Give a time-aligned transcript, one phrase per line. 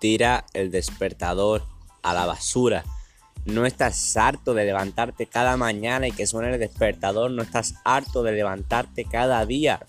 [0.00, 1.62] Tira el despertador
[2.02, 2.84] a la basura.
[3.44, 7.30] No estás harto de levantarte cada mañana y que suene el despertador.
[7.30, 9.80] No estás harto de levantarte cada día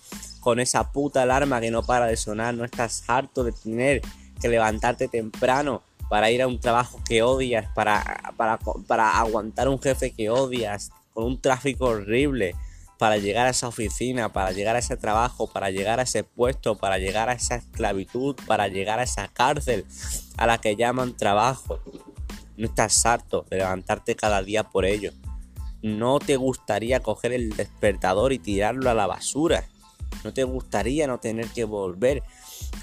[0.42, 2.54] con esa puta alarma que no para de sonar.
[2.54, 4.02] No estás harto de tener
[4.40, 9.82] que levantarte temprano para ir a un trabajo que odias, para, para, para aguantar un
[9.82, 12.54] jefe que odias, con un tráfico horrible,
[13.02, 16.78] para llegar a esa oficina, para llegar a ese trabajo, para llegar a ese puesto,
[16.78, 19.88] para llegar a esa esclavitud, para llegar a esa cárcel
[20.38, 21.80] a la que llaman trabajo.
[22.58, 25.14] No estás harto de levantarte cada día por ello.
[25.82, 29.66] No te gustaría coger el despertador y tirarlo a la basura.
[30.24, 32.22] No te gustaría no tener que volver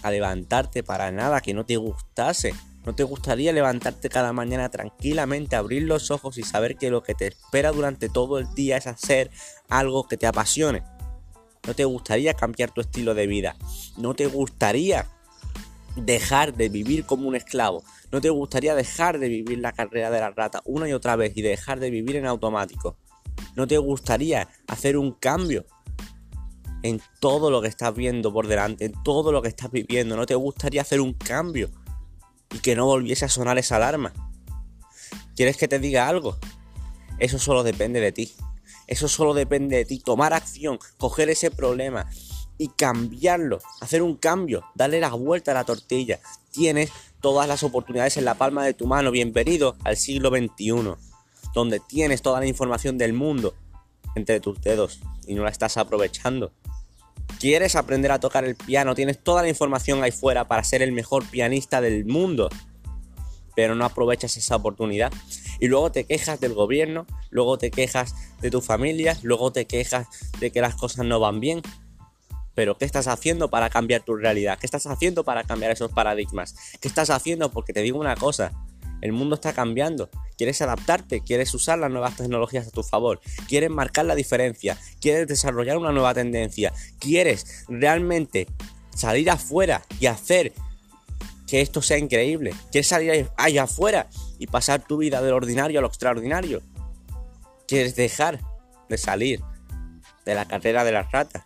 [0.03, 2.55] a levantarte para nada que no te gustase.
[2.89, 7.15] ¿No te gustaría levantarte cada mañana tranquilamente, abrir los ojos y saber que lo que
[7.15, 9.31] te espera durante todo el día es hacer
[9.69, 10.83] algo que te apasione?
[11.67, 13.57] ¿No te gustaría cambiar tu estilo de vida?
[13.99, 15.07] ¿No te gustaría
[15.97, 17.85] dejar de vivir como un esclavo?
[18.11, 21.37] ¿No te gustaría dejar de vivir la carrera de la rata una y otra vez
[21.37, 22.97] y dejar de vivir en automático?
[23.55, 25.67] ¿No te gustaría hacer un cambio
[26.83, 30.17] en todo lo que estás viendo por delante, en todo lo que estás viviendo?
[30.17, 31.69] ¿No te gustaría hacer un cambio
[32.53, 34.13] y que no volviese a sonar esa alarma?
[35.37, 36.37] ¿Quieres que te diga algo?
[37.19, 38.35] Eso solo depende de ti.
[38.87, 39.99] Eso solo depende de ti.
[39.99, 42.09] Tomar acción, coger ese problema
[42.59, 46.19] y cambiarlo, hacer un cambio, darle la vuelta a la tortilla.
[46.51, 46.91] Tienes
[47.21, 49.11] todas las oportunidades en la palma de tu mano.
[49.11, 50.95] Bienvenido al siglo XXI,
[51.55, 53.55] donde tienes toda la información del mundo
[54.15, 56.53] entre tus dedos y no la estás aprovechando.
[57.39, 58.97] ¿Quieres aprender a tocar el piano?
[58.97, 62.49] Tienes toda la información ahí fuera para ser el mejor pianista del mundo,
[63.55, 65.13] pero no aprovechas esa oportunidad.
[65.61, 70.09] Y luego te quejas del gobierno, luego te quejas de tu familia, luego te quejas
[70.41, 71.63] de que las cosas no van bien.
[72.57, 74.59] Pero ¿qué estás haciendo para cambiar tu realidad?
[74.59, 76.57] ¿Qué estás haciendo para cambiar esos paradigmas?
[76.81, 77.53] ¿Qué estás haciendo?
[77.53, 78.51] Porque te digo una cosa,
[79.01, 80.11] el mundo está cambiando.
[80.37, 85.27] Quieres adaptarte, quieres usar las nuevas tecnologías a tu favor, quieres marcar la diferencia, quieres
[85.27, 88.47] desarrollar una nueva tendencia, quieres realmente
[88.95, 90.53] salir afuera y hacer
[91.47, 92.55] que esto sea increíble.
[92.71, 96.63] Quieres salir allá afuera y pasar tu vida del ordinario a lo extraordinario.
[97.67, 98.41] Quieres dejar
[98.89, 99.41] de salir
[100.25, 101.43] de la carrera de las ratas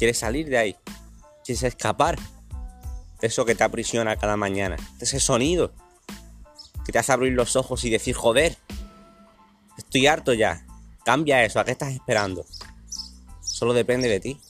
[0.00, 0.76] Quieres salir de ahí.
[1.44, 2.18] Quieres escapar
[3.20, 4.76] de eso que te aprisiona cada mañana.
[4.98, 5.74] De ese sonido
[6.92, 8.56] te hace abrir los ojos y decir, joder,
[9.76, 10.66] estoy harto ya.
[11.04, 12.44] Cambia eso, ¿a qué estás esperando?
[13.40, 14.40] Solo depende de ti.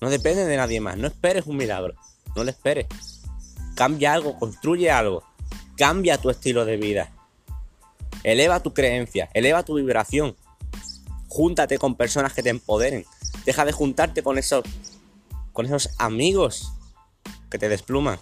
[0.00, 0.96] No depende de nadie más.
[0.96, 1.94] No esperes un milagro.
[2.36, 2.86] No lo esperes.
[3.74, 5.22] Cambia algo, construye algo.
[5.76, 7.12] Cambia tu estilo de vida.
[8.24, 10.36] Eleva tu creencia, eleva tu vibración.
[11.28, 13.06] Júntate con personas que te empoderen.
[13.44, 14.64] Deja de juntarte con esos
[15.52, 16.72] con esos amigos
[17.50, 18.20] que te despluman,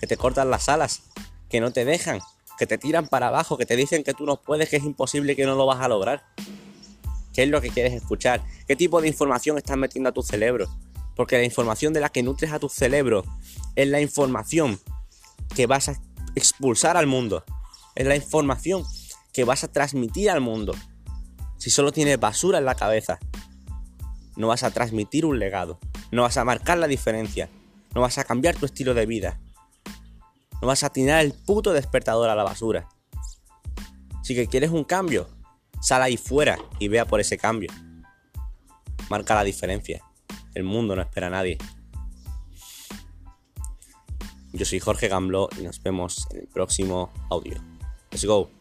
[0.00, 1.02] que te cortan las alas,
[1.50, 2.20] que no te dejan,
[2.58, 5.36] que te tiran para abajo, que te dicen que tú no puedes, que es imposible,
[5.36, 6.24] que no lo vas a lograr.
[7.32, 8.42] ¿Qué es lo que quieres escuchar?
[8.66, 10.68] ¿Qué tipo de información estás metiendo a tu cerebro?
[11.14, 13.24] Porque la información de la que nutres a tu cerebro
[13.76, 14.80] es la información
[15.54, 16.00] que vas a
[16.34, 17.44] expulsar al mundo.
[17.94, 18.84] Es la información
[19.32, 20.74] que vas a transmitir al mundo.
[21.58, 23.18] Si solo tienes basura en la cabeza,
[24.36, 25.78] no vas a transmitir un legado.
[26.10, 27.48] No vas a marcar la diferencia.
[27.94, 29.40] No vas a cambiar tu estilo de vida.
[30.60, 32.88] No vas a tirar el puto despertador a la basura.
[34.22, 35.28] Si que quieres un cambio,
[35.80, 37.70] sal ahí fuera y vea por ese cambio.
[39.08, 40.02] Marca la diferencia.
[40.54, 41.58] El mundo no espera a nadie.
[44.52, 47.62] Yo soy Jorge Gambló y nos vemos en el próximo audio.
[48.10, 48.57] Let's go.